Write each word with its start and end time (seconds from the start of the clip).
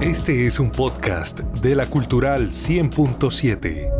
Este 0.00 0.46
es 0.46 0.58
un 0.58 0.70
podcast 0.70 1.40
de 1.40 1.74
la 1.74 1.84
Cultural 1.84 2.48
100.7. 2.48 3.92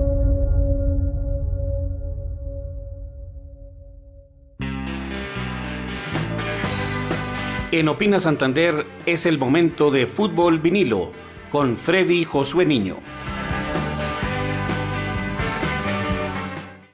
En 7.70 7.88
Opina 7.88 8.18
Santander 8.18 8.86
es 9.04 9.26
el 9.26 9.36
momento 9.36 9.90
de 9.90 10.06
fútbol 10.06 10.58
vinilo 10.58 11.12
con 11.50 11.76
Freddy 11.76 12.24
Josué 12.24 12.64
Niño. 12.64 12.96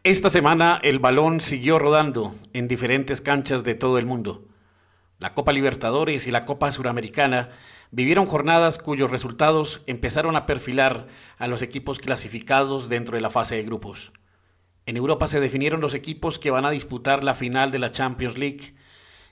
Esta 0.02 0.30
semana 0.30 0.80
el 0.82 0.98
balón 0.98 1.40
siguió 1.40 1.78
rodando 1.78 2.34
en 2.52 2.66
diferentes 2.66 3.20
canchas 3.20 3.62
de 3.62 3.76
todo 3.76 3.98
el 3.98 4.06
mundo. 4.06 4.48
La 5.20 5.32
Copa 5.32 5.52
Libertadores 5.52 6.26
y 6.26 6.32
la 6.32 6.44
Copa 6.44 6.72
Suramericana 6.72 7.50
vivieron 7.90 8.26
jornadas 8.26 8.78
cuyos 8.78 9.10
resultados 9.10 9.82
empezaron 9.86 10.36
a 10.36 10.46
perfilar 10.46 11.08
a 11.38 11.46
los 11.46 11.62
equipos 11.62 12.00
clasificados 12.00 12.88
dentro 12.88 13.16
de 13.16 13.20
la 13.20 13.30
fase 13.30 13.56
de 13.56 13.62
grupos. 13.62 14.12
En 14.86 14.96
Europa 14.96 15.28
se 15.28 15.40
definieron 15.40 15.80
los 15.80 15.94
equipos 15.94 16.38
que 16.38 16.50
van 16.50 16.64
a 16.64 16.70
disputar 16.70 17.24
la 17.24 17.34
final 17.34 17.70
de 17.72 17.80
la 17.80 17.90
Champions 17.90 18.38
League. 18.38 18.74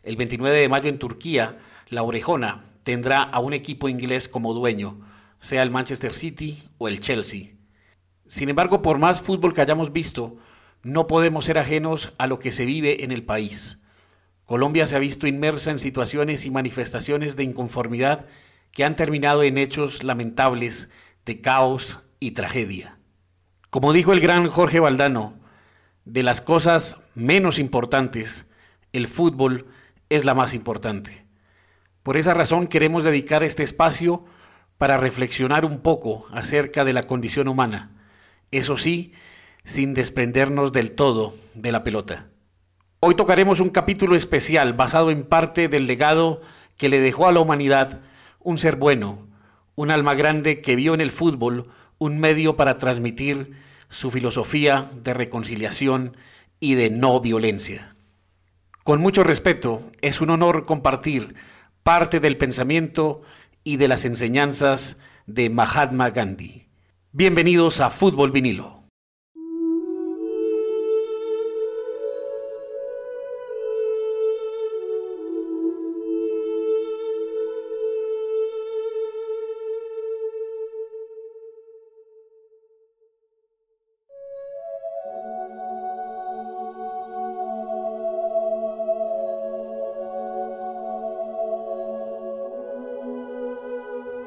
El 0.03 0.17
29 0.17 0.59
de 0.59 0.69
mayo 0.69 0.89
en 0.89 0.99
Turquía, 0.99 1.59
la 1.89 2.03
Orejona 2.03 2.65
tendrá 2.83 3.23
a 3.23 3.39
un 3.39 3.53
equipo 3.53 3.89
inglés 3.89 4.29
como 4.29 4.53
dueño, 4.53 5.01
sea 5.41 5.63
el 5.63 5.71
Manchester 5.71 6.13
City 6.13 6.63
o 6.79 6.89
el 6.89 7.01
Chelsea. 7.01 7.53
Sin 8.27 8.49
embargo, 8.49 8.83
por 8.83 8.99
más 8.99 9.21
fútbol 9.21 9.55
que 9.55 9.61
hayamos 9.61 9.93
visto, 9.93 10.37
no 10.83 11.07
podemos 11.07 11.45
ser 11.45 11.59
ajenos 11.59 12.13
a 12.19 12.27
lo 12.27 12.39
que 12.39 12.53
se 12.53 12.67
vive 12.67 13.05
en 13.05 13.13
el 13.13 13.25
país. 13.25 13.81
Colombia 14.45 14.87
se 14.87 14.97
ha 14.97 14.99
visto 14.99 15.27
inmersa 15.27 15.71
en 15.71 15.79
situaciones 15.79 16.45
y 16.45 16.51
manifestaciones 16.51 17.37
de 17.37 17.45
inconformidad 17.45 18.27
que 18.75 18.85
han 18.85 18.97
terminado 18.97 19.43
en 19.45 19.57
hechos 19.57 20.03
lamentables 20.03 20.91
de 21.25 21.41
caos 21.41 22.01
y 22.21 22.33
tragedia. 22.33 22.99
Como 23.71 23.93
dijo 23.93 24.13
el 24.13 24.21
gran 24.21 24.49
Jorge 24.49 24.81
Valdano, 24.81 25.35
de 26.05 26.23
las 26.23 26.41
cosas 26.41 27.01
menos 27.15 27.59
importantes, 27.59 28.47
el 28.93 29.09
fútbol 29.09 29.69
es 30.11 30.25
la 30.25 30.35
más 30.35 30.55
importante. 30.55 31.25
Por 32.03 32.17
esa 32.17 32.35
razón 32.35 32.67
queremos 32.67 33.05
dedicar 33.05 33.43
este 33.43 33.63
espacio 33.63 34.25
para 34.77 34.99
reflexionar 34.99 35.65
un 35.65 35.81
poco 35.81 36.27
acerca 36.33 36.85
de 36.85 36.93
la 36.93 37.05
condición 37.05 37.49
humana, 37.49 37.91
eso 38.51 38.77
sí, 38.77 39.13
sin 39.65 39.95
desprendernos 39.95 40.73
del 40.73 40.93
todo 40.93 41.35
de 41.55 41.73
la 41.73 41.85
pelota. 41.85 42.27
Hoy 43.01 43.15
tocaremos 43.15 43.61
un 43.61 43.71
capítulo 43.71 44.17
especial 44.17 44.73
basado 44.73 45.11
en 45.11 45.25
parte 45.25 45.69
del 45.69 45.87
legado 45.87 46.43
que 46.77 46.89
le 46.89 47.01
dejó 47.01 47.27
a 47.27 47.33
la 47.33 47.41
humanidad 47.41 48.03
un 48.45 48.59
ser 48.59 48.77
bueno, 48.77 49.27
un 49.75 49.91
alma 49.91 50.15
grande 50.15 50.61
que 50.61 50.77
vio 50.77 50.95
en 50.95 51.01
el 51.01 51.11
fútbol 51.11 51.71
un 51.99 52.21
medio 52.21 52.57
para 52.57 52.79
transmitir 52.79 53.53
su 53.89 54.11
filosofía 54.11 54.89
de 55.03 55.15
reconciliación 55.15 56.17
y 56.61 56.75
de 56.75 56.91
no 56.91 57.21
violencia. 57.21 57.97
Con 58.85 59.01
mucho 59.01 59.25
respeto, 59.25 59.91
es 60.03 60.21
un 60.21 60.31
honor 60.31 60.67
compartir 60.67 61.35
parte 61.83 62.21
del 62.21 62.37
pensamiento 62.37 63.23
y 63.65 63.79
de 63.79 63.89
las 63.89 64.05
enseñanzas 64.05 64.99
de 65.27 65.49
Mahatma 65.49 66.11
Gandhi. 66.11 66.67
Bienvenidos 67.13 67.81
a 67.81 67.89
Fútbol 67.89 68.31
Vinilo. 68.31 68.84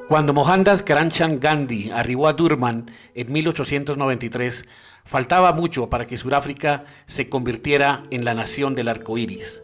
Cuando 0.07 0.33
Mohandas 0.33 0.83
Karamchand 0.83 1.43
Gandhi 1.43 1.91
arribó 1.91 2.29
a 2.29 2.33
Durban 2.33 2.89
en 3.13 3.29
1893, 3.29 4.65
faltaba 5.03 5.51
mucho 5.51 5.89
para 5.89 6.07
que 6.07 6.17
Sudáfrica 6.17 6.85
se 7.07 7.27
convirtiera 7.27 8.03
en 8.09 8.23
la 8.23 8.33
nación 8.33 8.73
del 8.73 8.87
arco 8.87 9.17
iris. 9.17 9.63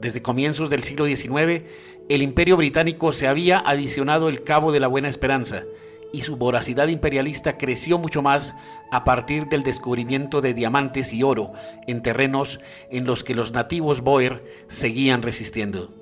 Desde 0.00 0.22
comienzos 0.22 0.70
del 0.70 0.82
siglo 0.82 1.04
XIX, 1.04 1.64
el 2.08 2.22
imperio 2.22 2.56
británico 2.56 3.12
se 3.12 3.28
había 3.28 3.58
adicionado 3.58 4.30
el 4.30 4.42
Cabo 4.42 4.72
de 4.72 4.80
la 4.80 4.88
Buena 4.88 5.10
Esperanza 5.10 5.64
y 6.14 6.22
su 6.22 6.36
voracidad 6.36 6.88
imperialista 6.88 7.58
creció 7.58 7.98
mucho 7.98 8.22
más 8.22 8.54
a 8.90 9.04
partir 9.04 9.48
del 9.48 9.64
descubrimiento 9.64 10.40
de 10.40 10.54
diamantes 10.54 11.12
y 11.12 11.24
oro 11.24 11.52
en 11.86 12.00
terrenos 12.00 12.58
en 12.90 13.04
los 13.04 13.22
que 13.22 13.34
los 13.34 13.52
nativos 13.52 14.00
Boer 14.00 14.64
seguían 14.68 15.20
resistiendo. 15.20 16.01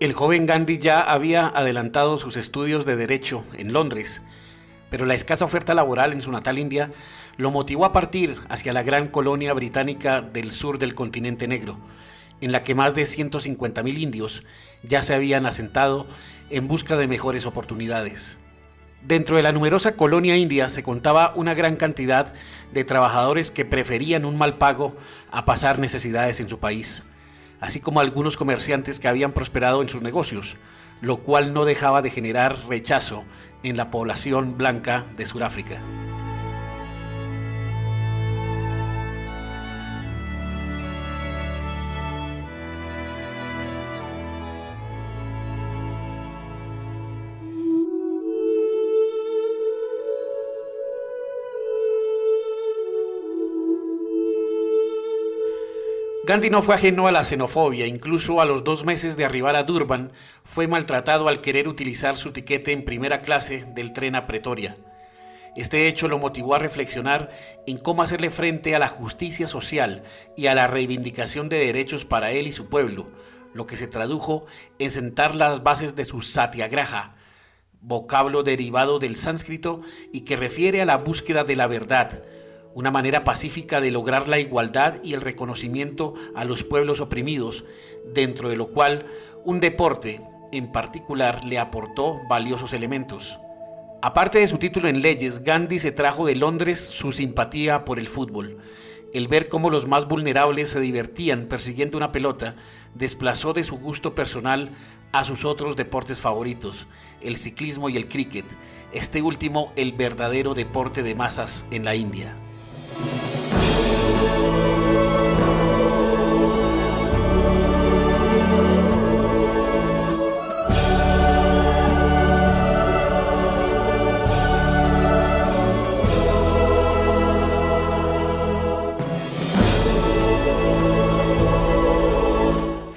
El 0.00 0.12
joven 0.12 0.46
Gandhi 0.46 0.78
ya 0.78 1.00
había 1.00 1.48
adelantado 1.48 2.18
sus 2.18 2.36
estudios 2.36 2.86
de 2.86 2.94
derecho 2.94 3.42
en 3.54 3.72
Londres, 3.72 4.22
pero 4.90 5.06
la 5.06 5.14
escasa 5.14 5.44
oferta 5.44 5.74
laboral 5.74 6.12
en 6.12 6.22
su 6.22 6.30
natal 6.30 6.60
India 6.60 6.92
lo 7.36 7.50
motivó 7.50 7.84
a 7.84 7.90
partir 7.90 8.36
hacia 8.48 8.72
la 8.72 8.84
gran 8.84 9.08
colonia 9.08 9.52
británica 9.54 10.20
del 10.20 10.52
sur 10.52 10.78
del 10.78 10.94
continente 10.94 11.48
negro, 11.48 11.78
en 12.40 12.52
la 12.52 12.62
que 12.62 12.76
más 12.76 12.94
de 12.94 13.02
150.000 13.02 13.98
indios 13.98 14.44
ya 14.84 15.02
se 15.02 15.14
habían 15.14 15.46
asentado 15.46 16.06
en 16.48 16.68
busca 16.68 16.96
de 16.96 17.08
mejores 17.08 17.44
oportunidades. 17.44 18.36
Dentro 19.02 19.36
de 19.36 19.42
la 19.42 19.50
numerosa 19.50 19.96
colonia 19.96 20.36
india 20.36 20.68
se 20.68 20.84
contaba 20.84 21.32
una 21.34 21.54
gran 21.54 21.74
cantidad 21.74 22.34
de 22.72 22.84
trabajadores 22.84 23.50
que 23.50 23.64
preferían 23.64 24.24
un 24.24 24.38
mal 24.38 24.58
pago 24.58 24.96
a 25.32 25.44
pasar 25.44 25.80
necesidades 25.80 26.38
en 26.38 26.48
su 26.48 26.60
país 26.60 27.02
así 27.60 27.80
como 27.80 28.00
algunos 28.00 28.36
comerciantes 28.36 29.00
que 29.00 29.08
habían 29.08 29.32
prosperado 29.32 29.82
en 29.82 29.88
sus 29.88 30.02
negocios, 30.02 30.56
lo 31.00 31.18
cual 31.18 31.52
no 31.52 31.64
dejaba 31.64 32.02
de 32.02 32.10
generar 32.10 32.66
rechazo 32.68 33.24
en 33.62 33.76
la 33.76 33.90
población 33.90 34.56
blanca 34.56 35.04
de 35.16 35.26
Sudáfrica. 35.26 35.80
Gandhi 56.28 56.50
no 56.50 56.60
fue 56.60 56.74
ajeno 56.74 57.08
a 57.08 57.10
la 57.10 57.24
xenofobia, 57.24 57.86
incluso 57.86 58.42
a 58.42 58.44
los 58.44 58.62
dos 58.62 58.84
meses 58.84 59.16
de 59.16 59.24
arribar 59.24 59.56
a 59.56 59.62
Durban, 59.62 60.12
fue 60.44 60.66
maltratado 60.66 61.26
al 61.26 61.40
querer 61.40 61.68
utilizar 61.68 62.18
su 62.18 62.32
tiquete 62.32 62.72
en 62.72 62.84
primera 62.84 63.22
clase 63.22 63.64
del 63.74 63.94
tren 63.94 64.14
a 64.14 64.26
Pretoria. 64.26 64.76
Este 65.56 65.88
hecho 65.88 66.06
lo 66.06 66.18
motivó 66.18 66.54
a 66.54 66.58
reflexionar 66.58 67.30
en 67.66 67.78
cómo 67.78 68.02
hacerle 68.02 68.28
frente 68.28 68.74
a 68.74 68.78
la 68.78 68.88
justicia 68.88 69.48
social 69.48 70.02
y 70.36 70.48
a 70.48 70.54
la 70.54 70.66
reivindicación 70.66 71.48
de 71.48 71.64
derechos 71.64 72.04
para 72.04 72.30
él 72.30 72.46
y 72.46 72.52
su 72.52 72.68
pueblo, 72.68 73.08
lo 73.54 73.66
que 73.66 73.78
se 73.78 73.86
tradujo 73.86 74.44
en 74.78 74.90
sentar 74.90 75.34
las 75.34 75.62
bases 75.62 75.96
de 75.96 76.04
su 76.04 76.20
satyagraha, 76.20 77.16
vocablo 77.80 78.42
derivado 78.42 78.98
del 78.98 79.16
sánscrito 79.16 79.80
y 80.12 80.26
que 80.26 80.36
refiere 80.36 80.82
a 80.82 80.84
la 80.84 80.98
búsqueda 80.98 81.44
de 81.44 81.56
la 81.56 81.68
verdad, 81.68 82.22
una 82.78 82.92
manera 82.92 83.24
pacífica 83.24 83.80
de 83.80 83.90
lograr 83.90 84.28
la 84.28 84.38
igualdad 84.38 85.02
y 85.02 85.12
el 85.12 85.20
reconocimiento 85.20 86.14
a 86.36 86.44
los 86.44 86.62
pueblos 86.62 87.00
oprimidos, 87.00 87.64
dentro 88.14 88.48
de 88.48 88.54
lo 88.54 88.68
cual 88.68 89.04
un 89.44 89.58
deporte 89.58 90.20
en 90.52 90.70
particular 90.70 91.44
le 91.44 91.58
aportó 91.58 92.20
valiosos 92.28 92.72
elementos. 92.72 93.36
Aparte 94.00 94.38
de 94.38 94.46
su 94.46 94.58
título 94.58 94.86
en 94.86 95.02
leyes, 95.02 95.42
Gandhi 95.42 95.80
se 95.80 95.90
trajo 95.90 96.24
de 96.24 96.36
Londres 96.36 96.78
su 96.78 97.10
simpatía 97.10 97.84
por 97.84 97.98
el 97.98 98.06
fútbol. 98.06 98.58
El 99.12 99.26
ver 99.26 99.48
cómo 99.48 99.70
los 99.70 99.88
más 99.88 100.06
vulnerables 100.06 100.70
se 100.70 100.78
divertían 100.78 101.46
persiguiendo 101.46 101.98
una 101.98 102.12
pelota 102.12 102.54
desplazó 102.94 103.54
de 103.54 103.64
su 103.64 103.76
gusto 103.76 104.14
personal 104.14 104.70
a 105.10 105.24
sus 105.24 105.44
otros 105.44 105.74
deportes 105.74 106.20
favoritos, 106.20 106.86
el 107.22 107.38
ciclismo 107.38 107.88
y 107.88 107.96
el 107.96 108.06
cricket, 108.06 108.46
este 108.92 109.20
último 109.20 109.72
el 109.74 109.94
verdadero 109.94 110.54
deporte 110.54 111.02
de 111.02 111.16
masas 111.16 111.66
en 111.72 111.84
la 111.84 111.96
India. 111.96 112.36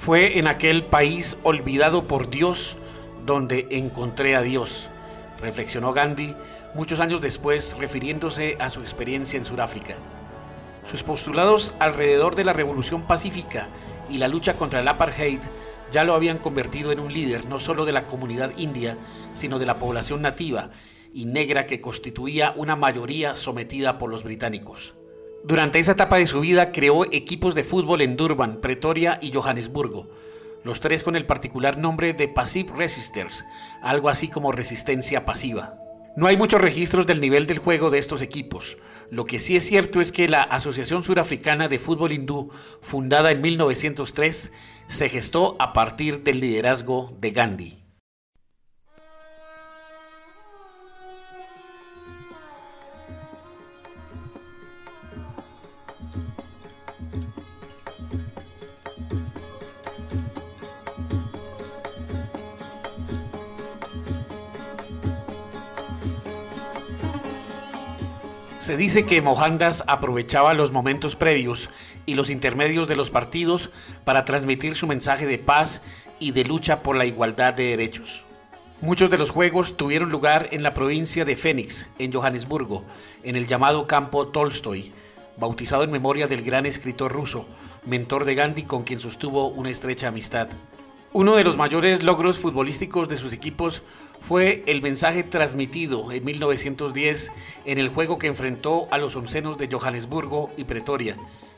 Fue 0.04 0.40
en 0.40 0.48
aquel 0.48 0.82
país 0.82 1.38
olvidado 1.44 2.02
por 2.02 2.28
Dios 2.28 2.74
donde 3.24 3.68
encontré 3.70 4.34
a 4.34 4.42
Dios. 4.42 4.88
reflexionó 5.40 5.92
Gandhi 5.92 6.34
muchos 6.74 6.98
años 6.98 7.20
después 7.20 7.76
refiriéndose 7.78 8.56
a 8.58 8.68
su 8.68 8.80
experiencia 8.80 9.36
en 9.36 9.44
Sudáfrica. 9.44 9.94
Sus 10.90 11.04
postulados 11.04 11.72
alrededor 11.78 12.34
de 12.34 12.42
la 12.42 12.52
revolución 12.52 13.02
pacífica 13.02 13.68
y 14.10 14.18
la 14.18 14.26
lucha 14.26 14.54
contra 14.54 14.80
el 14.80 14.88
apartheid 14.88 15.38
ya 15.92 16.02
lo 16.02 16.14
habían 16.14 16.38
convertido 16.38 16.90
en 16.90 16.98
un 16.98 17.12
líder 17.12 17.44
no 17.44 17.60
solo 17.60 17.84
de 17.84 17.92
la 17.92 18.08
comunidad 18.08 18.50
india, 18.56 18.96
sino 19.34 19.60
de 19.60 19.66
la 19.66 19.76
población 19.76 20.20
nativa 20.20 20.70
y 21.14 21.26
negra 21.26 21.66
que 21.66 21.80
constituía 21.80 22.54
una 22.56 22.74
mayoría 22.74 23.36
sometida 23.36 23.98
por 23.98 24.10
los 24.10 24.24
británicos. 24.24 24.94
Durante 25.44 25.80
esa 25.80 25.92
etapa 25.92 26.18
de 26.18 26.26
su 26.26 26.40
vida 26.40 26.70
creó 26.70 27.04
equipos 27.12 27.56
de 27.56 27.64
fútbol 27.64 28.00
en 28.00 28.16
Durban, 28.16 28.60
Pretoria 28.60 29.18
y 29.20 29.32
Johannesburgo, 29.32 30.08
los 30.62 30.78
tres 30.78 31.02
con 31.02 31.16
el 31.16 31.26
particular 31.26 31.78
nombre 31.78 32.12
de 32.12 32.28
Passive 32.28 32.72
Resisters, 32.76 33.44
algo 33.82 34.08
así 34.08 34.28
como 34.28 34.52
resistencia 34.52 35.24
pasiva. 35.24 35.74
No 36.14 36.28
hay 36.28 36.36
muchos 36.36 36.60
registros 36.60 37.08
del 37.08 37.20
nivel 37.20 37.46
del 37.46 37.58
juego 37.58 37.90
de 37.90 37.98
estos 37.98 38.22
equipos. 38.22 38.76
Lo 39.10 39.24
que 39.24 39.40
sí 39.40 39.56
es 39.56 39.66
cierto 39.66 40.00
es 40.00 40.12
que 40.12 40.28
la 40.28 40.42
Asociación 40.42 41.02
Surafricana 41.02 41.68
de 41.68 41.80
Fútbol 41.80 42.12
Hindú, 42.12 42.50
fundada 42.80 43.32
en 43.32 43.40
1903, 43.40 44.52
se 44.88 45.08
gestó 45.08 45.56
a 45.58 45.72
partir 45.72 46.22
del 46.22 46.38
liderazgo 46.38 47.16
de 47.18 47.30
Gandhi. 47.32 47.81
Se 68.62 68.76
dice 68.76 69.04
que 69.04 69.20
Mohandas 69.20 69.82
aprovechaba 69.88 70.54
los 70.54 70.70
momentos 70.70 71.16
previos 71.16 71.68
y 72.06 72.14
los 72.14 72.30
intermedios 72.30 72.86
de 72.86 72.94
los 72.94 73.10
partidos 73.10 73.70
para 74.04 74.24
transmitir 74.24 74.76
su 74.76 74.86
mensaje 74.86 75.26
de 75.26 75.38
paz 75.38 75.80
y 76.20 76.30
de 76.30 76.44
lucha 76.44 76.78
por 76.78 76.94
la 76.94 77.04
igualdad 77.04 77.54
de 77.54 77.64
derechos. 77.64 78.22
Muchos 78.80 79.10
de 79.10 79.18
los 79.18 79.30
juegos 79.30 79.76
tuvieron 79.76 80.12
lugar 80.12 80.46
en 80.52 80.62
la 80.62 80.74
provincia 80.74 81.24
de 81.24 81.34
Phoenix, 81.34 81.86
en 81.98 82.12
Johannesburgo, 82.12 82.84
en 83.24 83.34
el 83.34 83.48
llamado 83.48 83.88
campo 83.88 84.28
Tolstoy, 84.28 84.92
bautizado 85.38 85.82
en 85.82 85.90
memoria 85.90 86.28
del 86.28 86.42
gran 86.42 86.64
escritor 86.64 87.10
ruso, 87.10 87.48
mentor 87.84 88.24
de 88.24 88.36
Gandhi 88.36 88.62
con 88.62 88.84
quien 88.84 89.00
sostuvo 89.00 89.48
una 89.48 89.70
estrecha 89.70 90.06
amistad. 90.06 90.46
Uno 91.12 91.34
de 91.34 91.42
los 91.42 91.56
mayores 91.56 92.04
logros 92.04 92.38
futbolísticos 92.38 93.08
de 93.08 93.18
sus 93.18 93.32
equipos 93.32 93.82
fue 94.26 94.62
el 94.66 94.82
mensaje 94.82 95.22
transmitido 95.22 96.12
en 96.12 96.24
1910 96.24 97.30
en 97.64 97.78
el 97.78 97.88
juego 97.88 98.18
que 98.18 98.28
enfrentó 98.28 98.88
a 98.90 98.98
los 98.98 99.16
oncenos 99.16 99.58
de 99.58 99.68
Johannesburgo 99.68 100.50
y 100.56 100.64
Pretoria, 100.64 101.16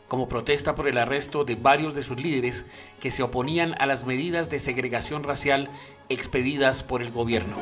como 0.09 0.29
protesta 0.29 0.75
por 0.75 0.89
el 0.89 0.99
arresto 0.99 1.45
de 1.45 1.55
varios 1.55 1.95
de 1.95 2.03
sus 2.03 2.21
líderes 2.21 2.65
que 3.01 3.11
se 3.11 3.23
oponían 3.23 3.75
a 3.79 3.87
las 3.87 4.07
medidas 4.07 4.51
de 4.51 4.59
segregación 4.59 5.23
racial 5.23 5.69
expedidas 6.09 6.83
por 6.83 7.03
el 7.03 7.11
gobierno. 7.11 7.57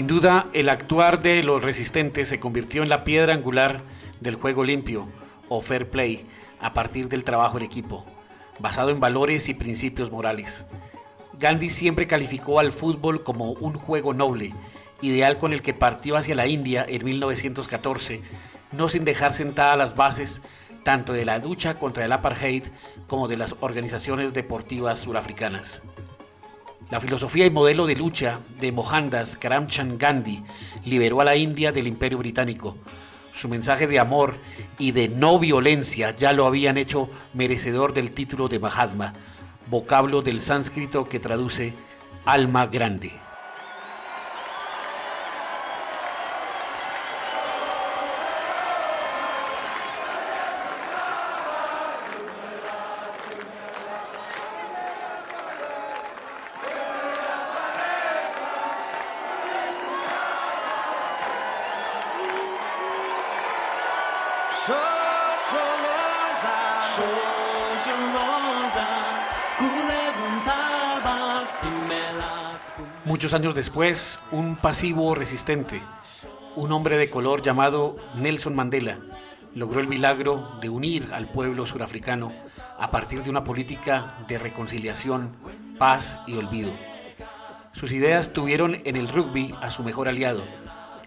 Sin 0.00 0.06
duda, 0.06 0.46
el 0.54 0.70
actuar 0.70 1.20
de 1.20 1.42
los 1.42 1.62
resistentes 1.62 2.26
se 2.26 2.40
convirtió 2.40 2.82
en 2.82 2.88
la 2.88 3.04
piedra 3.04 3.34
angular 3.34 3.82
del 4.20 4.36
juego 4.36 4.64
limpio 4.64 5.06
o 5.50 5.60
fair 5.60 5.90
play 5.90 6.26
a 6.58 6.72
partir 6.72 7.10
del 7.10 7.22
trabajo 7.22 7.58
en 7.58 7.64
equipo, 7.64 8.06
basado 8.60 8.88
en 8.88 8.98
valores 8.98 9.50
y 9.50 9.52
principios 9.52 10.10
morales. 10.10 10.64
Gandhi 11.38 11.68
siempre 11.68 12.06
calificó 12.06 12.60
al 12.60 12.72
fútbol 12.72 13.22
como 13.22 13.50
un 13.50 13.74
juego 13.74 14.14
noble, 14.14 14.54
ideal 15.02 15.36
con 15.36 15.52
el 15.52 15.60
que 15.60 15.74
partió 15.74 16.16
hacia 16.16 16.34
la 16.34 16.46
India 16.46 16.82
en 16.88 17.04
1914, 17.04 18.22
no 18.72 18.88
sin 18.88 19.04
dejar 19.04 19.34
sentadas 19.34 19.76
las 19.76 19.96
bases 19.96 20.40
tanto 20.82 21.12
de 21.12 21.26
la 21.26 21.36
lucha 21.36 21.78
contra 21.78 22.06
el 22.06 22.12
apartheid 22.12 22.62
como 23.06 23.28
de 23.28 23.36
las 23.36 23.54
organizaciones 23.60 24.32
deportivas 24.32 24.98
surafricanas. 24.98 25.82
La 26.90 26.98
filosofía 26.98 27.46
y 27.46 27.50
modelo 27.50 27.86
de 27.86 27.94
lucha 27.94 28.40
de 28.60 28.72
Mohandas 28.72 29.36
Karamchand 29.36 29.96
Gandhi 29.96 30.42
liberó 30.84 31.20
a 31.20 31.24
la 31.24 31.36
India 31.36 31.70
del 31.70 31.86
imperio 31.86 32.18
británico. 32.18 32.76
Su 33.32 33.48
mensaje 33.48 33.86
de 33.86 34.00
amor 34.00 34.34
y 34.76 34.90
de 34.90 35.08
no 35.08 35.38
violencia 35.38 36.16
ya 36.16 36.32
lo 36.32 36.46
habían 36.46 36.76
hecho 36.76 37.08
merecedor 37.32 37.94
del 37.94 38.10
título 38.10 38.48
de 38.48 38.58
Mahatma, 38.58 39.14
vocablo 39.70 40.20
del 40.20 40.40
sánscrito 40.40 41.04
que 41.04 41.20
traduce 41.20 41.74
alma 42.24 42.66
grande. 42.66 43.12
Muchos 73.04 73.34
años 73.34 73.54
después, 73.54 74.18
un 74.30 74.56
pasivo 74.56 75.14
resistente, 75.14 75.82
un 76.54 76.70
hombre 76.72 76.96
de 76.96 77.10
color 77.10 77.42
llamado 77.42 77.96
Nelson 78.14 78.54
Mandela, 78.54 78.98
logró 79.54 79.80
el 79.80 79.88
milagro 79.88 80.58
de 80.60 80.68
unir 80.68 81.10
al 81.12 81.30
pueblo 81.30 81.66
surafricano 81.66 82.32
a 82.78 82.90
partir 82.90 83.22
de 83.22 83.30
una 83.30 83.44
política 83.44 84.16
de 84.28 84.38
reconciliación, 84.38 85.34
paz 85.78 86.18
y 86.26 86.36
olvido. 86.36 86.72
Sus 87.72 87.92
ideas 87.92 88.32
tuvieron 88.32 88.78
en 88.84 88.96
el 88.96 89.08
rugby 89.08 89.54
a 89.60 89.70
su 89.70 89.82
mejor 89.82 90.08
aliado, 90.08 90.44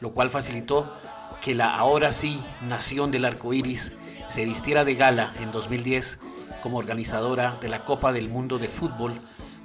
lo 0.02 0.12
cual 0.12 0.30
facilitó 0.30 0.96
que 1.42 1.56
la 1.56 1.76
ahora 1.76 2.12
sí 2.12 2.40
nación 2.68 3.12
del 3.12 3.26
arco 3.26 3.54
iris 3.54 3.94
se 4.30 4.46
vistiera 4.46 4.84
de 4.84 4.96
gala 4.96 5.34
en 5.42 5.52
2010 5.52 6.20
como 6.64 6.78
organizadora 6.78 7.58
de 7.62 7.68
la 7.68 7.84
Copa 7.84 8.14
del 8.14 8.30
Mundo 8.30 8.58
de 8.58 8.70
Fútbol, 8.70 9.20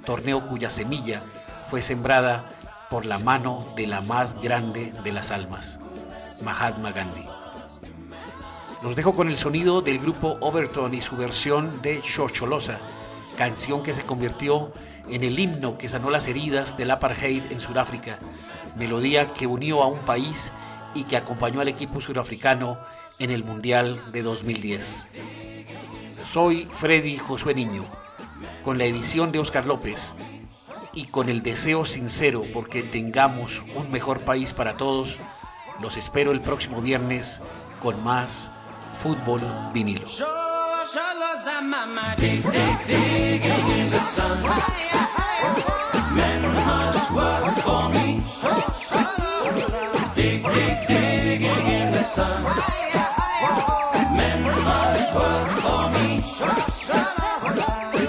torneo 0.05 0.45
cuya 0.45 0.69
semilla 0.69 1.21
fue 1.69 1.81
sembrada 1.81 2.43
por 2.89 3.05
la 3.05 3.19
mano 3.19 3.65
de 3.77 3.87
la 3.87 4.01
más 4.01 4.39
grande 4.41 4.91
de 5.01 5.13
las 5.13 5.31
almas, 5.31 5.79
Mahatma 6.43 6.91
Gandhi. 6.91 7.25
Los 8.83 8.97
dejo 8.97 9.15
con 9.15 9.29
el 9.29 9.37
sonido 9.37 9.81
del 9.81 9.99
grupo 9.99 10.37
Overton 10.41 10.93
y 10.93 10.99
su 10.99 11.15
versión 11.15 11.81
de 11.81 12.01
Xocholosa, 12.01 12.79
canción 13.37 13.81
que 13.81 13.93
se 13.93 14.03
convirtió 14.03 14.73
en 15.09 15.23
el 15.23 15.39
himno 15.39 15.77
que 15.77 15.87
sanó 15.87 16.09
las 16.09 16.27
heridas 16.27 16.75
del 16.75 16.91
apartheid 16.91 17.43
en 17.49 17.61
Sudáfrica, 17.61 18.19
melodía 18.75 19.33
que 19.33 19.47
unió 19.47 19.81
a 19.81 19.87
un 19.87 19.99
país 19.99 20.51
y 20.93 21.05
que 21.05 21.15
acompañó 21.15 21.61
al 21.61 21.69
equipo 21.69 22.01
surafricano 22.01 22.77
en 23.19 23.31
el 23.31 23.45
Mundial 23.45 24.01
de 24.11 24.21
2010. 24.21 25.05
Soy 26.31 26.69
Freddy 26.71 27.17
Josué 27.17 27.55
Niño, 27.55 27.83
con 28.63 28.77
la 28.77 28.83
edición 28.85 29.31
de 29.31 29.39
Oscar 29.39 29.65
López 29.65 30.11
y 30.93 31.05
con 31.05 31.27
el 31.27 31.41
deseo 31.41 31.87
sincero 31.87 32.43
porque 32.53 32.83
tengamos 32.83 33.63
un 33.75 33.89
mejor 33.89 34.19
país 34.19 34.53
para 34.53 34.75
todos, 34.77 35.17
los 35.81 35.97
espero 35.97 36.31
el 36.31 36.41
próximo 36.41 36.83
viernes 36.83 37.39
con 37.81 38.03
más 38.03 38.51
fútbol 39.01 39.41
vinilo. 39.73 40.05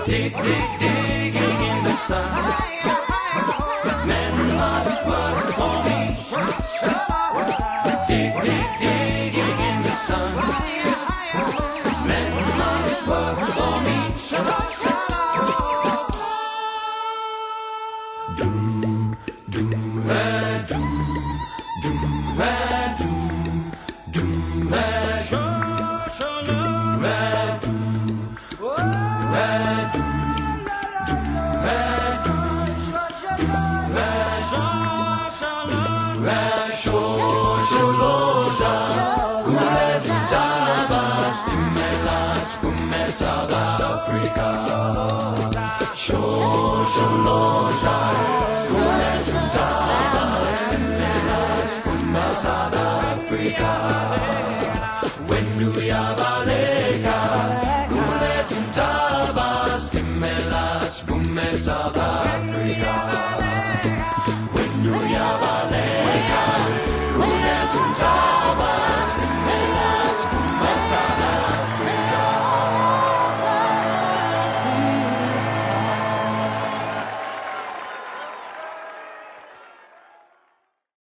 Dig, 0.06 0.32
dig, 0.32 0.78
digging 0.78 1.60
in 1.62 1.84
the 1.84 1.94
sun. 1.94 2.49
South 43.10 43.50
Africa. 43.52 44.48
Show, 45.96 46.84
show, 46.92 47.14
lo, 47.26 47.72
shai. 47.82 48.14
Kule, 48.68 49.12
zunta, 49.26 49.68
bas, 50.14 50.60
tembelas, 50.70 51.72
kuma, 51.84 52.26
South 52.42 52.76
Africa. 52.76 53.72
Wenu 55.28 55.70
ya 55.82 56.14
baleka. 56.18 57.18
Kule, 57.88 58.34
zunta, 58.48 59.32
bas, 59.34 59.90
tembelas, 59.90 61.02
kuma, 61.06 61.46
South 61.58 61.96
Africa. 61.96 63.09